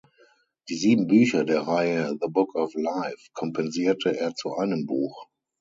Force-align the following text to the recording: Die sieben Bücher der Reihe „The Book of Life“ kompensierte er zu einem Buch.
Die 0.67 0.77
sieben 0.77 1.05
Bücher 1.05 1.43
der 1.45 1.61
Reihe 1.61 2.17
„The 2.19 2.27
Book 2.27 2.55
of 2.55 2.73
Life“ 2.73 3.27
kompensierte 3.33 4.17
er 4.19 4.33
zu 4.33 4.55
einem 4.57 4.87
Buch. 4.87 5.27